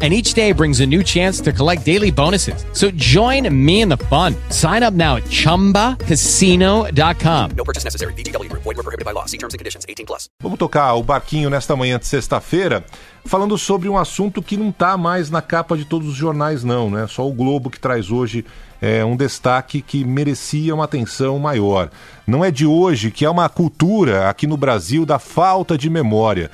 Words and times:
And 0.00 0.14
each 0.14 0.32
day 0.32 0.52
brings 0.52 0.80
a 0.80 0.86
new 0.86 1.02
chance 1.02 1.42
to 1.42 1.52
collect 1.52 1.84
daily 1.84 2.10
bonuses. 2.10 2.64
So 2.72 2.90
join 2.90 3.46
me 3.52 3.82
in 3.82 3.90
the 3.90 3.98
fun. 4.08 4.34
Sign 4.48 4.82
up 4.82 4.94
now 4.94 5.16
at 5.16 5.24
chumbacasino.com. 5.24 7.50
No 7.54 7.64
purchase 7.64 7.84
necessary. 7.84 8.14
VGW 8.14 8.48
Group. 8.48 8.62
Void 8.62 8.78
were 8.78 8.82
prohibited 8.82 9.04
by 9.04 9.12
law. 9.12 9.26
See 9.26 9.36
terms 9.36 9.52
and 9.52 9.58
conditions. 9.58 9.84
18 9.86 10.06
plus. 10.06 10.30
Vamos 10.42 10.58
tocar 10.58 10.94
o 10.94 11.02
barquinho 11.02 11.50
nesta 11.50 11.76
manhã 11.76 11.98
de 11.98 12.06
sexta-feira, 12.06 12.82
falando 13.26 13.58
sobre 13.58 13.90
um 13.90 13.98
assunto 13.98 14.42
que 14.42 14.56
não 14.56 14.70
está 14.70 14.96
mais 14.96 15.28
na 15.28 15.42
capa 15.42 15.76
de 15.76 15.84
todos 15.84 16.08
os 16.08 16.14
jornais, 16.14 16.64
não, 16.64 16.90
né? 16.90 17.06
Só 17.06 17.28
o 17.28 17.32
Globo 17.32 17.68
que 17.68 17.78
traz 17.78 18.10
hoje 18.10 18.42
é, 18.80 19.04
um 19.04 19.16
destaque 19.16 19.82
que 19.82 20.04
merecia 20.04 20.74
uma 20.74 20.84
atenção 20.84 21.38
maior. 21.38 21.90
Não 22.26 22.42
é 22.42 22.50
de 22.50 22.64
hoje 22.64 23.10
que 23.10 23.26
há 23.26 23.30
uma 23.30 23.48
cultura 23.48 24.30
aqui 24.30 24.46
no 24.46 24.56
Brasil 24.56 25.04
da 25.04 25.18
falta 25.18 25.76
de 25.76 25.90
memória. 25.90 26.50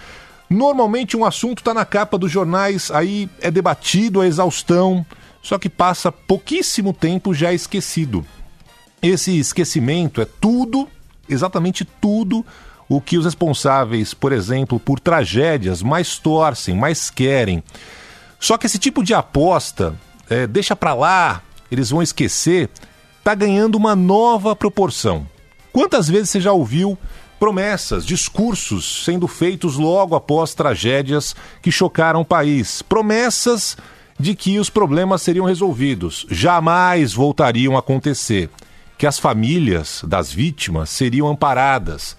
Normalmente 0.49 1.17
um 1.17 1.25
assunto 1.25 1.59
está 1.59 1.75
na 1.75 1.85
capa 1.85 2.17
dos 2.17 2.31
jornais, 2.31 2.91
aí 2.91 3.29
é 3.41 3.51
debatido 3.51 4.21
a 4.21 4.27
exaustão, 4.27 5.05
só 5.43 5.59
que 5.59 5.69
passa 5.69 6.13
pouquíssimo 6.13 6.93
tempo 6.93 7.35
já 7.35 7.53
esquecido. 7.53 8.25
Esse 9.03 9.37
esquecimento 9.39 10.21
é 10.21 10.25
tudo, 10.25 10.89
exatamente 11.29 11.85
tudo, 11.85 12.45
o 12.89 13.01
que 13.01 13.19
os 13.19 13.25
responsáveis, 13.25 14.15
por 14.15 14.33
exemplo, 14.33 14.79
por 14.79 15.01
tragédias 15.01 15.83
mais 15.83 16.19
torcem, 16.19 16.75
mais 16.75 17.11
querem. 17.11 17.63
Só 18.39 18.57
que 18.57 18.67
esse 18.67 18.79
tipo 18.79 19.03
de 19.03 19.15
aposta, 19.15 19.95
é, 20.31 20.47
deixa 20.47 20.77
para 20.77 20.95
lá, 20.95 21.43
eles 21.71 21.91
vão 21.91 22.03
esquecer, 22.03 22.71
tá 23.25 23.35
ganhando 23.35 23.75
uma 23.75 23.97
nova 23.97 24.55
proporção. 24.55 25.27
Quantas 25.73 26.09
vezes 26.09 26.31
você 26.31 26.41
já 26.41 26.53
ouviu 26.53 26.97
promessas, 27.39 28.05
discursos 28.07 29.05
sendo 29.05 29.29
feitos 29.29 29.77
logo 29.77 30.15
após 30.15 30.55
tragédias 30.55 31.35
que 31.63 31.71
chocaram 31.71 32.21
o 32.21 32.25
país? 32.25 32.83
Promessas 32.83 33.77
de 34.19 34.35
que 34.35 34.59
os 34.59 34.71
problemas 34.71 35.23
seriam 35.23 35.45
resolvidos, 35.47 36.27
jamais 36.31 37.13
voltariam 37.13 37.77
a 37.77 37.81
acontecer, 37.81 38.51
que 38.97 39.07
as 39.07 39.19
famílias 39.19 40.03
das 40.07 40.33
vítimas 40.33 40.91
seriam 40.91 41.29
amparadas. 41.29 42.17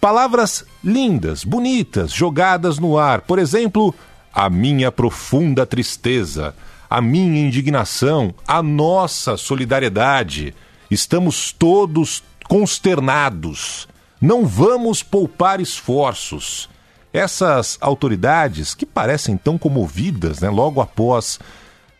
Palavras 0.00 0.64
lindas, 0.82 1.44
bonitas, 1.44 2.12
jogadas 2.12 2.78
no 2.78 2.98
ar. 2.98 3.22
Por 3.22 3.38
exemplo, 3.38 3.94
a 4.32 4.50
minha 4.50 4.90
profunda 4.92 5.64
tristeza, 5.64 6.54
a 6.90 7.00
minha 7.00 7.40
indignação, 7.40 8.34
a 8.46 8.62
nossa 8.62 9.36
solidariedade. 9.36 10.54
Estamos 10.90 11.52
todos 11.52 12.22
consternados. 12.48 13.88
Não 14.20 14.46
vamos 14.46 15.02
poupar 15.02 15.60
esforços. 15.60 16.68
Essas 17.12 17.78
autoridades, 17.80 18.74
que 18.74 18.86
parecem 18.86 19.36
tão 19.36 19.56
comovidas, 19.58 20.40
né, 20.40 20.48
logo 20.48 20.80
após 20.80 21.38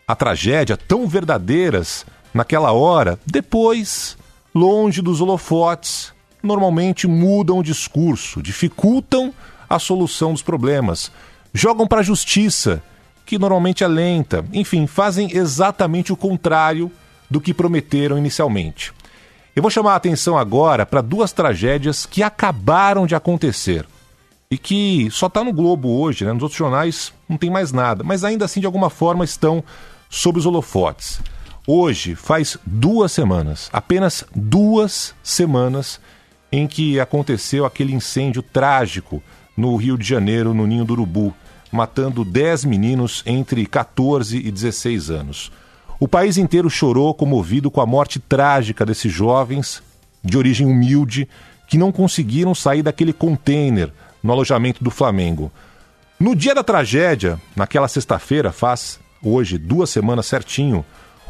a 0.07 0.15
tragédia, 0.15 0.77
tão 0.77 1.07
verdadeiras 1.07 2.05
naquela 2.33 2.71
hora, 2.71 3.19
depois, 3.25 4.17
longe 4.53 5.01
dos 5.01 5.21
holofotes, 5.21 6.13
normalmente 6.41 7.07
mudam 7.07 7.59
o 7.59 7.63
discurso, 7.63 8.41
dificultam 8.41 9.33
a 9.69 9.79
solução 9.79 10.33
dos 10.33 10.41
problemas, 10.41 11.11
jogam 11.53 11.87
para 11.87 11.99
a 11.99 12.03
justiça, 12.03 12.81
que 13.25 13.37
normalmente 13.37 13.83
é 13.83 13.87
lenta, 13.87 14.45
enfim, 14.53 14.87
fazem 14.87 15.35
exatamente 15.35 16.13
o 16.13 16.17
contrário 16.17 16.91
do 17.29 17.41
que 17.41 17.53
prometeram 17.53 18.17
inicialmente. 18.17 18.93
Eu 19.57 19.63
vou 19.63 19.71
chamar 19.71 19.93
a 19.93 19.95
atenção 19.95 20.37
agora 20.37 20.85
para 20.85 21.01
duas 21.01 21.33
tragédias 21.33 22.05
que 22.05 22.21
acabaram 22.21 23.07
de 23.07 23.15
acontecer 23.15 23.87
e 24.51 24.55
que 24.55 25.09
só 25.09 25.25
está 25.25 25.43
no 25.43 25.51
Globo 25.51 25.99
hoje, 25.99 26.23
né? 26.23 26.31
nos 26.31 26.43
outros 26.43 26.59
jornais 26.59 27.11
não 27.27 27.39
tem 27.39 27.49
mais 27.49 27.71
nada, 27.71 28.03
mas 28.03 28.23
ainda 28.23 28.45
assim 28.45 28.59
de 28.59 28.67
alguma 28.67 28.91
forma 28.91 29.25
estão 29.25 29.63
sob 30.11 30.37
os 30.37 30.45
holofotes. 30.45 31.19
Hoje 31.65 32.13
faz 32.13 32.55
duas 32.67 33.11
semanas, 33.11 33.67
apenas 33.73 34.23
duas 34.35 35.15
semanas, 35.23 35.99
em 36.51 36.67
que 36.67 36.99
aconteceu 36.99 37.65
aquele 37.65 37.95
incêndio 37.95 38.43
trágico 38.43 39.23
no 39.57 39.75
Rio 39.75 39.97
de 39.97 40.07
Janeiro, 40.07 40.53
no 40.53 40.67
Ninho 40.67 40.85
do 40.85 40.93
Urubu, 40.93 41.33
matando 41.71 42.23
10 42.23 42.63
meninos 42.63 43.23
entre 43.25 43.65
14 43.65 44.37
e 44.37 44.51
16 44.51 45.09
anos. 45.09 45.51
O 45.99 46.07
país 46.07 46.37
inteiro 46.37 46.69
chorou 46.69 47.11
comovido 47.13 47.71
com 47.71 47.81
a 47.81 47.85
morte 47.85 48.19
trágica 48.19 48.85
desses 48.85 49.11
jovens 49.11 49.81
de 50.23 50.37
origem 50.37 50.67
humilde 50.67 51.27
que 51.67 51.77
não 51.77 51.91
conseguiram 51.91 52.53
sair 52.53 52.83
daquele 52.83 53.11
container 53.11 53.91
no 54.21 54.31
alojamento 54.31 54.83
do 54.83 54.91
Flamengo. 54.91 55.51
No 56.19 56.35
dia 56.35 56.53
da 56.53 56.63
tragédia, 56.63 57.39
naquela 57.55 57.87
sexta-feira, 57.87 58.51
faz 58.51 58.99
hoje 59.23 59.57
duas 59.57 59.89
semanas 59.89 60.27
certinho, 60.27 60.85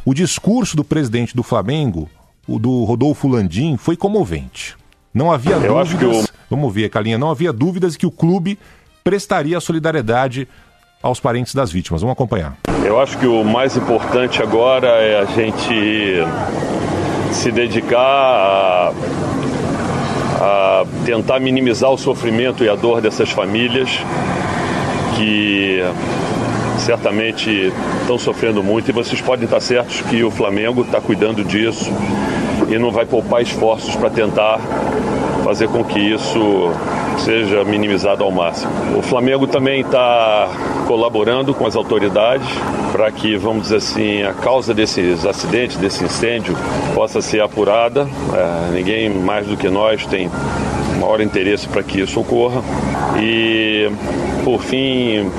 o 0.06 0.14
discurso 0.14 0.76
do 0.76 0.84
presidente 0.84 1.36
do 1.36 1.44
Flamengo, 1.44 2.10
o 2.48 2.60
do 2.60 2.84
Rodolfo 2.84 3.28
Landim, 3.28 3.78
foi 3.78 3.96
comovente. 3.96 4.76
Não 5.14 5.32
havia 5.32 5.56
Eu 5.56 5.74
dúvidas. 5.84 6.32
Vamos 6.50 6.74
ver, 6.74 6.90
Calinha, 6.90 7.18
não 7.18 7.30
havia 7.30 7.52
dúvidas 7.52 7.96
que 7.96 8.06
o 8.06 8.12
clube 8.12 8.60
prestaria 9.04 9.60
solidariedade 9.60 10.48
aos 11.02 11.20
parentes 11.20 11.56
das 11.56 11.72
vítimas. 11.72 12.02
Vamos 12.02 12.14
acompanhar. 12.14 12.58
Eu 12.88 13.02
acho 13.02 13.18
que 13.18 13.28
o 13.28 13.44
mais 13.44 13.76
importante 13.76 14.42
agora 14.42 14.88
é 14.88 15.20
a 15.20 15.26
gente 15.26 16.24
se 17.34 17.52
dedicar 17.52 18.00
a, 18.00 18.94
a 20.40 20.86
tentar 21.06 21.38
minimizar 21.42 21.92
o 21.92 21.98
sofrimento 21.98 22.64
e 22.64 22.70
a 22.70 22.76
dor 22.76 23.02
dessas 23.02 23.30
famílias 23.30 23.90
que 25.18 25.84
certamente 26.78 27.74
estão 28.00 28.18
sofrendo 28.18 28.64
muito. 28.64 28.90
E 28.90 28.94
vocês 28.94 29.20
podem 29.20 29.44
estar 29.44 29.60
certos 29.60 30.00
que 30.04 30.24
o 30.24 30.32
Flamengo 30.32 30.84
está 30.84 31.02
cuidando 31.02 31.44
disso 31.44 31.92
e 32.70 32.80
não 32.80 32.90
vai 32.90 33.06
poupar 33.06 33.42
esforços 33.42 33.98
para 33.98 34.10
tentar 34.10 34.62
fazer 35.44 35.68
com 35.68 35.84
que 35.84 36.00
isso 36.00 36.72
seja 37.18 37.64
minimizado 37.64 38.24
ao 38.24 38.32
máximo. 38.32 38.72
O 38.98 39.02
Flamengo 39.02 39.48
também 39.48 39.82
está 39.82 40.50
colaborando 40.88 41.54
com 41.54 41.66
as 41.66 41.76
autoridades 41.76 42.48
para 42.92 43.12
que, 43.12 43.36
vamos 43.38 43.64
dizer 43.64 43.78
assim, 43.78 44.24
a 44.24 44.34
causa 44.34 44.74
desses 44.74 45.26
acidentes, 45.26 45.78
desse 45.78 46.04
incêndio, 46.04 46.56
possa 46.94 47.22
ser 47.22 47.42
apurada. 47.42 48.08
É, 48.34 48.72
ninguém 48.72 49.10
mais 49.10 49.46
do 49.48 49.58
que 49.58 49.70
nós 49.70 50.06
tem 50.06 50.30
maior 51.00 51.22
interesse 51.22 51.68
para 51.68 51.84
que 51.84 52.02
isso 52.02 52.20
ocorra. 52.20 52.62
E, 53.20 53.90
por 54.44 54.62
fim, 54.62 55.30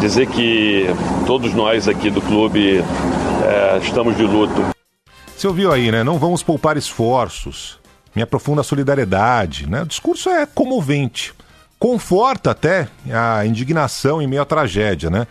dizer 0.00 0.26
que 0.26 0.86
todos 1.26 1.54
nós 1.54 1.88
aqui 1.88 2.10
do 2.10 2.20
clube 2.20 2.78
é, 2.78 3.78
estamos 3.82 4.16
de 4.16 4.24
luto. 4.24 4.64
Você 5.36 5.46
ouviu 5.46 5.72
aí, 5.72 5.90
né? 5.90 6.04
Não 6.04 6.18
vamos 6.18 6.42
poupar 6.42 6.76
esforços. 6.76 7.79
Minha 8.14 8.26
profunda 8.26 8.62
solidariedade, 8.62 9.68
né? 9.68 9.82
O 9.82 9.86
discurso 9.86 10.28
é 10.30 10.46
comovente. 10.46 11.32
conforta 11.78 12.50
até 12.50 12.88
a 13.10 13.46
indignação 13.46 14.20
em 14.20 14.26
meio 14.26 14.42
à 14.42 14.44
tragédia, 14.44 15.08
né? 15.08 15.26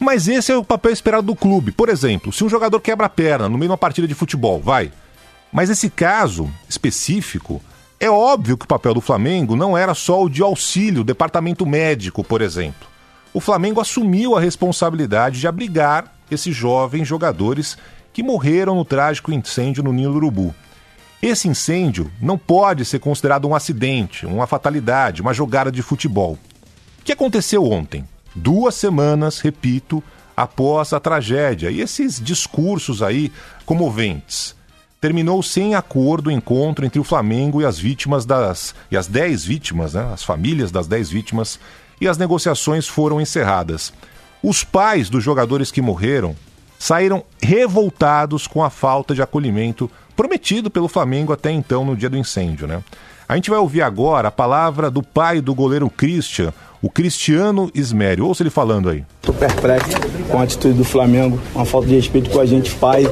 Mas 0.00 0.26
esse 0.26 0.50
é 0.50 0.56
o 0.56 0.64
papel 0.64 0.90
esperado 0.90 1.28
do 1.28 1.36
clube. 1.36 1.70
Por 1.70 1.88
exemplo, 1.88 2.32
se 2.32 2.42
um 2.42 2.48
jogador 2.48 2.80
quebra 2.80 3.06
a 3.06 3.08
perna 3.08 3.48
no 3.48 3.56
meio 3.56 3.68
de 3.68 3.72
uma 3.72 3.78
partida 3.78 4.08
de 4.08 4.14
futebol, 4.14 4.60
vai. 4.60 4.90
Mas 5.52 5.70
esse 5.70 5.88
caso 5.88 6.50
específico, 6.68 7.62
é 8.00 8.10
óbvio 8.10 8.58
que 8.58 8.64
o 8.64 8.68
papel 8.68 8.94
do 8.94 9.00
Flamengo 9.00 9.54
não 9.54 9.78
era 9.78 9.94
só 9.94 10.24
o 10.24 10.28
de 10.28 10.42
auxílio, 10.42 11.04
departamento 11.04 11.64
médico, 11.64 12.24
por 12.24 12.42
exemplo. 12.42 12.88
O 13.32 13.38
Flamengo 13.38 13.80
assumiu 13.80 14.36
a 14.36 14.40
responsabilidade 14.40 15.38
de 15.38 15.46
abrigar 15.46 16.12
esses 16.28 16.54
jovens 16.54 17.06
jogadores 17.06 17.78
que 18.12 18.22
morreram 18.22 18.74
no 18.74 18.84
trágico 18.84 19.30
incêndio 19.30 19.84
no 19.84 19.92
do 19.92 20.16
Urubu. 20.16 20.52
Esse 21.22 21.46
incêndio 21.46 22.10
não 22.20 22.36
pode 22.36 22.84
ser 22.84 22.98
considerado 22.98 23.46
um 23.46 23.54
acidente, 23.54 24.26
uma 24.26 24.44
fatalidade, 24.44 25.22
uma 25.22 25.32
jogada 25.32 25.70
de 25.70 25.80
futebol. 25.80 26.36
O 27.00 27.04
que 27.04 27.12
aconteceu 27.12 27.64
ontem? 27.64 28.04
Duas 28.34 28.74
semanas, 28.74 29.38
repito, 29.38 30.02
após 30.36 30.92
a 30.92 30.98
tragédia 30.98 31.70
e 31.70 31.80
esses 31.80 32.20
discursos 32.20 33.04
aí 33.04 33.30
comoventes. 33.64 34.56
Terminou 35.00 35.44
sem 35.44 35.76
acordo 35.76 36.26
o 36.26 36.32
encontro 36.32 36.84
entre 36.84 36.98
o 36.98 37.04
Flamengo 37.04 37.62
e 37.62 37.64
as 37.64 37.78
vítimas 37.78 38.24
das. 38.24 38.74
e 38.90 38.96
as 38.96 39.06
dez 39.06 39.44
vítimas, 39.44 39.94
né? 39.94 40.10
As 40.12 40.24
famílias 40.24 40.72
das 40.72 40.88
dez 40.88 41.08
vítimas, 41.08 41.60
e 42.00 42.08
as 42.08 42.18
negociações 42.18 42.88
foram 42.88 43.20
encerradas. 43.20 43.92
Os 44.42 44.64
pais 44.64 45.08
dos 45.08 45.22
jogadores 45.22 45.70
que 45.70 45.80
morreram 45.80 46.34
saíram 46.76 47.22
revoltados 47.40 48.48
com 48.48 48.64
a 48.64 48.68
falta 48.68 49.14
de 49.14 49.22
acolhimento 49.22 49.88
prometido 50.22 50.70
pelo 50.70 50.86
Flamengo 50.86 51.32
até 51.32 51.50
então 51.50 51.84
no 51.84 51.96
dia 51.96 52.08
do 52.08 52.16
incêndio, 52.16 52.68
né? 52.68 52.80
A 53.28 53.34
gente 53.34 53.50
vai 53.50 53.58
ouvir 53.58 53.82
agora 53.82 54.28
a 54.28 54.30
palavra 54.30 54.88
do 54.88 55.02
pai 55.02 55.40
do 55.40 55.52
goleiro 55.52 55.90
Christian, 55.90 56.52
o 56.80 56.88
Cristiano 56.88 57.68
Ismério. 57.74 58.24
Ouça 58.24 58.44
ele 58.44 58.50
falando 58.50 58.88
aí. 58.88 59.04
Estou 59.20 59.34
perplexo 59.34 59.96
com 60.30 60.38
a 60.38 60.44
atitude 60.44 60.74
do 60.74 60.84
Flamengo, 60.84 61.40
uma 61.52 61.64
falta 61.64 61.88
de 61.88 61.96
respeito 61.96 62.30
com 62.30 62.38
a 62.38 62.46
gente, 62.46 62.72
pai. 62.76 63.04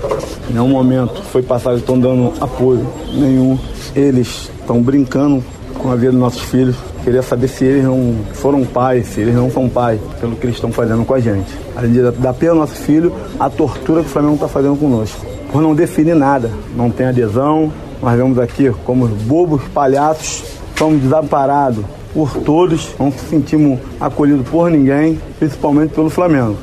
Em 0.49 0.53
nenhum 0.53 0.69
momento 0.69 1.21
foi 1.25 1.43
passado, 1.43 1.79
estão 1.79 1.99
dando 1.99 2.33
apoio 2.41 2.87
nenhum. 3.13 3.59
Eles 3.97 4.49
estão 4.61 4.81
brincando 4.81 5.43
com 5.79 5.91
a 5.91 5.97
vida 5.97 6.13
dos 6.13 6.21
nossos 6.21 6.43
filhos. 6.43 6.77
Queria 7.03 7.23
saber 7.23 7.49
se 7.49 7.65
eles 7.65 7.83
não 7.83 8.15
foram 8.35 8.65
pais, 8.65 9.07
se 9.07 9.21
eles 9.21 9.35
não 9.35 9.51
são 9.51 9.69
pais, 9.69 10.01
pelo 10.21 10.37
que 10.37 10.45
eles 10.45 10.57
estão 10.57 10.71
fazendo 10.71 11.05
com 11.05 11.15
a 11.15 11.19
gente. 11.19 11.51
Além 11.75 11.93
de 11.93 12.09
dar 12.13 12.35
pelo 12.35 12.61
nosso 12.61 12.77
filho, 12.77 13.13
a 13.39 13.51
tortura 13.51 14.03
que 14.03 14.09
o 14.09 14.13
Flamengo 14.13 14.35
está 14.35 14.47
fazendo 14.47 14.77
conosco 14.77 15.30
por 15.51 15.63
não 15.63 15.75
definir 15.75 16.15
nada. 16.15 16.51
Não 16.75 16.91
tem 16.91 17.07
adesão, 17.07 17.73
nós 18.03 18.17
vemos 18.17 18.39
aqui 18.39 18.71
como 18.85 19.07
bobos 19.07 19.63
palhaços, 19.75 20.45
somos 20.77 21.03
desamparados 21.03 21.85
por 22.13 22.33
todos, 22.39 22.91
não 22.99 23.13
se 23.13 23.25
sentimos 23.27 23.79
acolhidos 24.01 24.49
por 24.49 24.71
ninguém, 24.71 25.21
principalmente 25.39 25.95
pelo 25.95 26.11
Flamengo. 26.11 26.57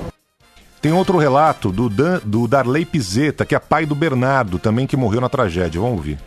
Tem 0.81 0.91
outro 0.91 1.17
relato 1.17 1.71
do, 1.71 1.89
Dan, 1.89 2.19
do 2.23 2.47
Darley 2.47 2.85
Pizeta, 2.85 3.45
que 3.45 3.55
é 3.55 3.59
pai 3.59 3.85
do 3.85 3.95
Bernardo, 3.95 4.59
também 4.59 4.85
que 4.85 4.95
morreu 4.95 5.21
na 5.21 5.29
tragédia. 5.29 5.81
Vamos 5.81 5.97
ouvir. 5.97 6.19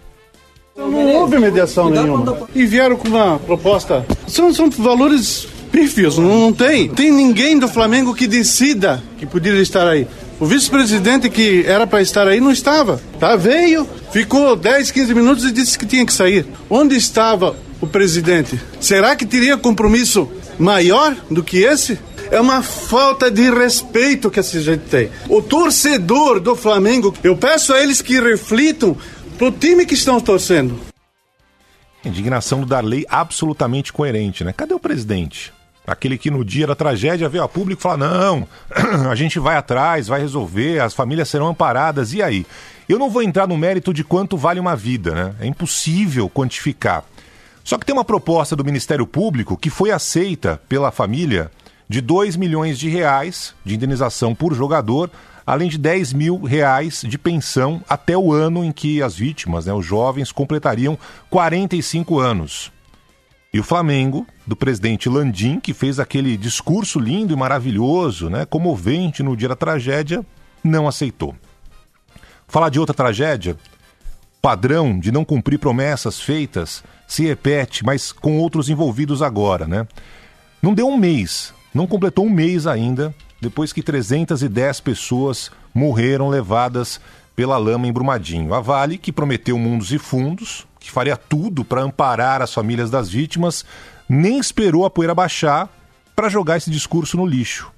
Não 0.77 1.15
houve 1.15 1.39
mediação 1.39 1.91
nenhuma. 1.91 2.49
E 2.55 2.67
vieram 2.67 2.97
com 2.97 3.09
uma 3.09 3.39
proposta. 3.39 4.05
São, 4.27 4.53
são 4.53 4.71
valores 4.71 5.47
pífios, 5.71 6.19
não, 6.19 6.41
não 6.41 6.53
tem. 6.53 6.89
Tem 6.89 7.11
ninguém 7.11 7.59
do 7.59 7.69
Flamengo 7.69 8.15
que 8.15 8.27
decida 8.27 9.03
que 9.19 9.27
poderia 9.27 9.63
estar 9.63 9.87
aí. 9.87 10.07
O 10.41 10.47
vice-presidente 10.47 11.29
que 11.29 11.67
era 11.67 11.87
para 11.87 12.01
estar 12.01 12.27
aí 12.27 12.41
não 12.41 12.51
estava. 12.51 12.99
Tá? 13.19 13.37
Veio, 13.37 13.87
ficou 14.11 14.57
10, 14.57 14.91
15 14.91 15.15
minutos 15.15 15.45
e 15.45 15.53
disse 15.53 15.79
que 15.79 15.85
tinha 15.85 16.07
que 16.07 16.15
sair. 16.15 16.47
Onde 16.71 16.97
estava 16.97 17.55
o 17.79 17.87
presidente? 17.87 18.59
Será 18.81 19.15
que 19.15 19.27
teria 19.27 19.59
compromisso 19.59 20.31
maior 20.59 21.15
do 21.31 21.45
que 21.45 21.59
esse? 21.59 21.99
É 22.31 22.41
uma 22.41 22.63
falta 22.63 23.31
de 23.31 23.51
respeito 23.51 24.31
que 24.31 24.41
essa 24.41 24.59
gente 24.59 24.85
tem. 24.89 25.11
O 25.29 25.43
torcedor 25.43 26.41
do 26.41 26.57
Flamengo, 26.57 27.15
eu 27.23 27.37
peço 27.37 27.75
a 27.75 27.83
eles 27.83 28.01
que 28.01 28.19
reflitam 28.19 28.97
pro 29.37 29.53
time 29.53 29.85
que 29.85 29.95
estão 29.95 30.19
torcendo. 30.21 30.81
Indignação 32.03 32.61
do 32.61 32.67
Darley 32.67 33.05
absolutamente 33.11 33.93
coerente, 33.93 34.43
né? 34.43 34.55
Cadê 34.57 34.73
o 34.73 34.81
presidente? 34.81 35.53
Aquele 35.87 36.19
que 36.19 36.31
no 36.31 36.45
dia 36.45 36.67
da 36.67 36.75
tragédia 36.75 37.29
veio 37.29 37.43
a 37.43 37.49
público 37.49 37.81
e 37.81 37.83
fala: 37.83 38.09
não, 38.09 38.49
a 39.11 39.15
gente 39.15 39.39
vai 39.39 39.57
atrás, 39.57 40.09
vai 40.09 40.21
resolver, 40.21 40.81
as 40.81 40.95
famílias 40.95 41.29
serão 41.29 41.49
amparadas. 41.49 42.13
E 42.13 42.23
aí? 42.23 42.47
Eu 42.89 42.99
não 42.99 43.09
vou 43.09 43.23
entrar 43.23 43.47
no 43.47 43.57
mérito 43.57 43.95
de 43.95 44.03
quanto 44.03 44.37
vale 44.37 44.59
uma 44.59 44.75
vida, 44.75 45.15
né? 45.15 45.35
É 45.41 45.47
impossível 45.47 46.29
quantificar. 46.29 47.05
Só 47.63 47.79
que 47.79 47.87
tem 47.87 47.95
uma 47.95 48.05
proposta 48.05 48.57
do 48.57 48.65
Ministério 48.65 49.07
Público 49.07 49.57
que 49.57 49.71
foi 49.71 49.93
aceita 49.93 50.61
pela 50.69 50.91
família 50.91 51.51
de 51.89 52.01
2 52.01 52.37
milhões 52.37 52.79
de 52.79 52.89
reais 52.89 53.55
de 53.65 53.75
indenização 53.75 54.35
por 54.35 54.55
jogador, 54.55 55.11
além 55.47 55.69
de 55.69 55.79
10 55.79 56.13
mil 56.13 56.43
reais 56.43 57.03
de 57.07 57.19
pensão 57.19 57.83
até 57.89 58.17
o 58.17 58.33
ano 58.33 58.65
em 58.65 58.73
que 58.73 59.03
as 59.03 59.15
vítimas, 59.15 59.67
né, 59.67 59.73
os 59.73 59.85
jovens, 59.85 60.33
completariam 60.33 60.99
45 61.29 62.19
anos. 62.19 62.73
E 63.53 63.59
o 63.59 63.65
Flamengo, 63.65 64.27
do 64.47 64.55
presidente 64.55 65.09
Landim, 65.09 65.59
que 65.59 65.75
fez 65.75 65.99
aquele 65.99 66.37
discurso 66.37 67.01
lindo 67.01 67.33
e 67.33 67.37
maravilhoso, 67.37 68.31
né, 68.31 68.45
comovente 68.45 69.23
no 69.23 69.37
dia 69.37 69.49
da 69.49 69.57
tragédia, 69.57 70.25
não 70.63 70.87
aceitou. 70.87 71.35
Falar 72.47 72.69
de 72.69 72.79
outra 72.79 72.95
tragédia, 72.95 73.57
padrão 74.41 74.99
de 74.99 75.11
não 75.11 75.25
cumprir 75.25 75.59
promessas 75.59 76.21
feitas 76.21 76.85
se 77.07 77.25
repete, 77.25 77.85
mas 77.85 78.13
com 78.13 78.39
outros 78.39 78.69
envolvidos 78.69 79.21
agora, 79.21 79.67
né? 79.67 79.87
Não 80.63 80.73
deu 80.73 80.87
um 80.87 80.97
mês, 80.97 81.53
não 81.75 81.87
completou 81.87 82.27
um 82.27 82.31
mês 82.31 82.67
ainda, 82.67 83.15
depois 83.41 83.73
que 83.73 83.83
310 83.83 84.81
pessoas 84.81 85.51
morreram 85.75 86.29
levadas 86.29 87.01
pela 87.35 87.57
lama 87.57 87.87
em 87.87 87.93
Brumadinho. 87.93 88.55
A 88.55 88.61
Vale, 88.61 88.99
que 88.99 89.13
prometeu 89.13 89.59
mundos 89.59 89.93
e 89.93 89.99
fundos, 89.99 90.67
que 90.81 90.91
faria 90.91 91.17
tudo 91.17 91.65
para 91.65 91.83
amparar 91.83 92.43
as 92.43 92.53
famílias 92.53 92.91
das 92.91 93.09
vítimas, 93.09 93.65
nem 94.09 94.39
esperou 94.39 94.85
a 94.85 94.91
poeira 94.91 95.15
baixar 95.15 95.69
para 96.17 96.29
jogar 96.29 96.57
esse 96.57 96.71
discurso 96.71 97.17
no 97.17 97.27
lixo. 97.27 97.71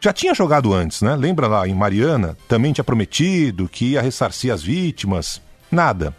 Já 0.00 0.12
tinha 0.12 0.34
jogado 0.34 0.72
antes, 0.72 1.02
né? 1.02 1.14
Lembra 1.14 1.46
lá 1.46 1.68
em 1.68 1.74
Mariana? 1.74 2.36
Também 2.48 2.72
tinha 2.72 2.82
prometido 2.82 3.68
que 3.68 3.92
ia 3.92 4.02
ressarcir 4.02 4.52
as 4.52 4.62
vítimas. 4.62 5.42
Nada. 5.70 6.16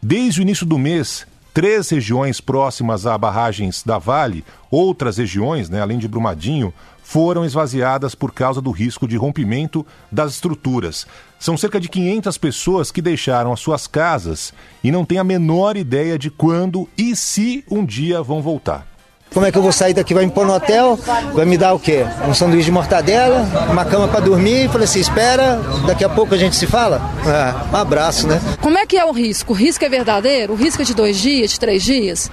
Desde 0.00 0.40
o 0.40 0.42
início 0.42 0.64
do 0.64 0.78
mês, 0.78 1.26
três 1.52 1.90
regiões 1.90 2.40
próximas 2.40 3.04
a 3.04 3.18
barragens 3.18 3.82
da 3.84 3.98
Vale, 3.98 4.44
outras 4.70 5.16
regiões, 5.16 5.68
né, 5.68 5.82
além 5.82 5.98
de 5.98 6.06
Brumadinho, 6.06 6.72
foram 7.06 7.44
esvaziadas 7.44 8.16
por 8.16 8.32
causa 8.32 8.60
do 8.60 8.72
risco 8.72 9.06
de 9.06 9.16
rompimento 9.16 9.86
das 10.10 10.32
estruturas. 10.32 11.06
São 11.38 11.56
cerca 11.56 11.78
de 11.78 11.88
500 11.88 12.36
pessoas 12.36 12.90
que 12.90 13.00
deixaram 13.00 13.52
as 13.52 13.60
suas 13.60 13.86
casas 13.86 14.52
e 14.82 14.90
não 14.90 15.04
têm 15.04 15.18
a 15.18 15.24
menor 15.24 15.76
ideia 15.76 16.18
de 16.18 16.30
quando 16.30 16.88
e 16.98 17.14
se 17.14 17.64
um 17.70 17.84
dia 17.84 18.20
vão 18.22 18.42
voltar. 18.42 18.88
Como 19.32 19.46
é 19.46 19.52
que 19.52 19.58
eu 19.58 19.62
vou 19.62 19.70
sair 19.70 19.94
daqui? 19.94 20.14
Vai 20.14 20.26
me 20.26 20.32
pôr 20.32 20.44
no 20.44 20.54
hotel? 20.54 20.98
Vai 21.32 21.44
me 21.44 21.56
dar 21.56 21.74
o 21.74 21.78
quê? 21.78 22.04
Um 22.28 22.34
sanduíche 22.34 22.64
de 22.64 22.72
mortadela, 22.72 23.46
uma 23.70 23.84
cama 23.84 24.08
para 24.08 24.20
dormir. 24.20 24.68
Falei 24.68 24.84
assim: 24.84 25.00
espera, 25.00 25.60
daqui 25.86 26.04
a 26.04 26.08
pouco 26.08 26.34
a 26.34 26.38
gente 26.38 26.56
se 26.56 26.66
fala? 26.66 27.00
É, 27.24 27.72
um 27.72 27.76
abraço, 27.76 28.26
né? 28.26 28.40
Como 28.60 28.78
é 28.78 28.84
que 28.84 28.96
é 28.96 29.04
o 29.04 29.12
risco? 29.12 29.52
O 29.52 29.56
risco 29.56 29.84
é 29.84 29.88
verdadeiro? 29.88 30.54
O 30.54 30.56
risco 30.56 30.82
é 30.82 30.84
de 30.84 30.94
dois 30.94 31.18
dias, 31.18 31.52
de 31.52 31.60
três 31.60 31.84
dias? 31.84 32.30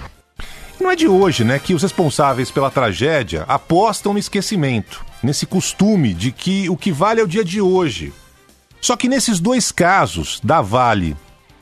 Não 0.80 0.92
é 0.92 0.96
de 0.96 1.08
hoje, 1.08 1.44
né, 1.44 1.60
que 1.60 1.74
os 1.74 1.84
responsáveis 1.84 2.52
pela 2.52 2.72
tragédia 2.72 3.46
apostam 3.48 4.14
no 4.14 4.20
esquecimento, 4.20 5.06
nesse 5.22 5.46
costume 5.46 6.14
de 6.14 6.32
que 6.32 6.70
o 6.70 6.76
que 6.76 6.92
vale 6.92 7.22
é 7.22 7.24
o 7.24 7.28
dia 7.28 7.44
de 7.44 7.62
hoje, 7.62 8.12
só 8.84 8.98
que 8.98 9.08
nesses 9.08 9.40
dois 9.40 9.72
casos, 9.72 10.42
da 10.44 10.62
Vale 10.62 11.16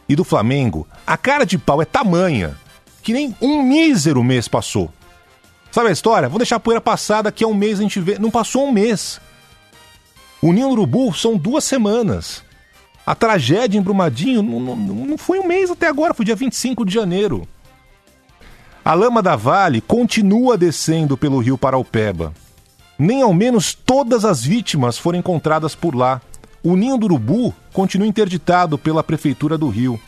e 0.09 0.15
do 0.15 0.23
Flamengo, 0.23 0.87
a 1.05 1.15
cara 1.15 1.45
de 1.45 1.55
pau 1.55 1.79
é 1.79 1.85
tamanha 1.85 2.57
que 3.03 3.13
nem 3.13 3.35
um 3.39 3.61
mísero 3.61 4.23
mês 4.23 4.47
passou. 4.47 4.91
Sabe 5.71 5.89
a 5.89 5.91
história? 5.91 6.27
Vou 6.27 6.39
deixar 6.39 6.55
a 6.55 6.59
poeira 6.59 6.81
passar, 6.81 7.21
daqui 7.21 7.43
a 7.43 7.47
um 7.47 7.53
mês 7.53 7.79
a 7.79 7.83
gente 7.83 7.99
vê. 7.99 8.17
Não 8.17 8.31
passou 8.31 8.67
um 8.67 8.71
mês. 8.71 9.21
O 10.41 10.51
Ninho 10.51 10.69
Urubu 10.69 11.13
são 11.13 11.37
duas 11.37 11.63
semanas. 11.63 12.43
A 13.05 13.13
tragédia 13.13 13.77
em 13.77 13.83
Brumadinho 13.83 14.41
não, 14.41 14.59
não, 14.59 14.75
não 14.75 15.17
foi 15.17 15.37
um 15.37 15.47
mês 15.47 15.69
até 15.69 15.87
agora, 15.87 16.15
foi 16.15 16.25
dia 16.25 16.35
25 16.35 16.83
de 16.83 16.93
janeiro. 16.93 17.47
A 18.83 18.93
lama 18.95 19.21
da 19.21 19.35
Vale 19.35 19.79
continua 19.79 20.57
descendo 20.57 21.15
pelo 21.15 21.39
rio 21.39 21.57
Paraupeba. 21.57 22.33
Nem 22.97 23.21
ao 23.21 23.33
menos 23.33 23.73
todas 23.73 24.25
as 24.25 24.43
vítimas 24.43 24.97
foram 24.97 25.19
encontradas 25.19 25.75
por 25.75 25.95
lá 25.95 26.19
o 26.63 26.75
ninho 26.75 26.97
do 26.97 27.05
urubu 27.05 27.53
continua 27.73 28.07
interditado 28.07 28.77
pela 28.77 29.03
Prefeitura 29.03 29.57
do 29.57 29.67
Rio. 29.67 29.99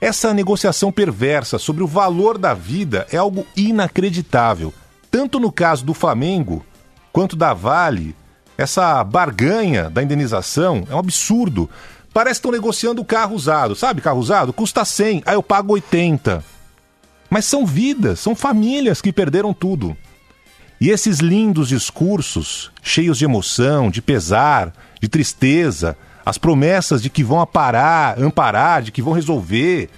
Essa 0.00 0.32
negociação 0.34 0.92
perversa 0.92 1.58
sobre 1.58 1.82
o 1.82 1.86
valor 1.86 2.36
da 2.36 2.54
vida 2.54 3.06
é 3.10 3.16
algo 3.16 3.46
inacreditável. 3.56 4.72
Tanto 5.10 5.40
no 5.40 5.50
caso 5.50 5.84
do 5.84 5.94
Flamengo 5.94 6.64
quanto 7.12 7.36
da 7.36 7.52
Vale, 7.52 8.14
essa 8.56 9.02
barganha 9.04 9.88
da 9.90 10.02
indenização 10.02 10.86
é 10.90 10.94
um 10.94 10.98
absurdo. 10.98 11.68
Parece 12.12 12.40
que 12.40 12.46
estão 12.46 12.52
negociando 12.52 13.04
carro 13.04 13.34
usado. 13.34 13.74
Sabe 13.74 14.00
carro 14.00 14.20
usado? 14.20 14.52
Custa 14.52 14.84
100, 14.84 15.22
aí 15.24 15.34
eu 15.34 15.42
pago 15.42 15.72
80. 15.72 16.44
Mas 17.30 17.44
são 17.44 17.64
vidas, 17.64 18.18
são 18.18 18.34
famílias 18.34 19.00
que 19.00 19.12
perderam 19.12 19.54
tudo. 19.54 19.96
E 20.80 20.90
esses 20.90 21.20
lindos 21.20 21.68
discursos, 21.68 22.72
cheios 22.82 23.18
de 23.18 23.24
emoção, 23.24 23.90
de 23.90 24.02
pesar, 24.02 24.72
de 25.00 25.08
tristeza, 25.08 25.96
as 26.26 26.38
promessas 26.38 27.02
de 27.02 27.08
que 27.08 27.22
vão 27.22 27.40
aparar, 27.40 28.20
amparar, 28.20 28.82
de 28.82 28.90
que 28.90 29.00
vão 29.00 29.12
resolver, 29.12 29.88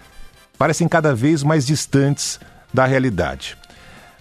parecem 0.59 0.87
cada 0.87 1.15
vez 1.15 1.43
mais 1.43 1.67
distantes 1.67 2.39
da 2.73 2.85
realidade. 2.85 3.57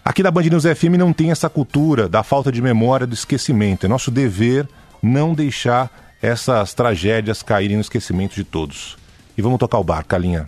Aqui 0.04 0.24
da 0.24 0.32
Band 0.32 0.44
News 0.44 0.64
FM 0.64 0.98
não 0.98 1.14
tem 1.14 1.32
essa 1.32 1.50
cultura 1.50 2.10
da 2.10 2.24
falta 2.24 2.52
de 2.52 2.62
memória, 2.62 3.06
do 3.06 3.14
esquecimento. 3.14 3.86
É 3.86 3.90
nosso 3.90 4.10
dever 4.10 4.68
não 5.02 5.34
deixar 5.34 5.92
essas 6.22 6.74
tragédias 6.74 7.44
caírem 7.44 7.78
no 7.78 7.82
esquecimento 7.82 8.36
de 8.36 8.44
todos. 8.44 8.98
E 9.38 9.42
vamos 9.42 9.60
tocar 9.60 9.78
o 9.80 9.84
barco, 9.84 10.10
Calinha. 10.10 10.48